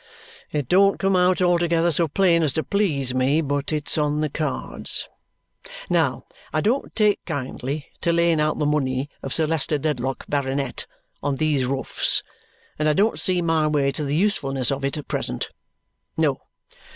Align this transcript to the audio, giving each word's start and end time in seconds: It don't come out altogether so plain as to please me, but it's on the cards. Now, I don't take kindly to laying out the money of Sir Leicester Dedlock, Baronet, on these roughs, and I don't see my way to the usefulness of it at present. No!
It 0.51 0.67
don't 0.67 0.97
come 0.97 1.15
out 1.15 1.43
altogether 1.43 1.91
so 1.91 2.07
plain 2.07 2.41
as 2.41 2.53
to 2.53 2.63
please 2.63 3.13
me, 3.13 3.39
but 3.39 3.71
it's 3.71 3.99
on 3.99 4.21
the 4.21 4.29
cards. 4.31 5.07
Now, 5.91 6.25
I 6.51 6.59
don't 6.59 6.95
take 6.95 7.23
kindly 7.25 7.85
to 8.01 8.11
laying 8.11 8.41
out 8.41 8.57
the 8.57 8.65
money 8.65 9.11
of 9.21 9.31
Sir 9.31 9.45
Leicester 9.45 9.77
Dedlock, 9.77 10.25
Baronet, 10.27 10.87
on 11.21 11.35
these 11.35 11.65
roughs, 11.65 12.23
and 12.79 12.89
I 12.89 12.93
don't 12.93 13.19
see 13.19 13.43
my 13.43 13.67
way 13.67 13.91
to 13.91 14.03
the 14.03 14.15
usefulness 14.15 14.71
of 14.71 14.83
it 14.83 14.97
at 14.97 15.07
present. 15.07 15.51
No! 16.17 16.41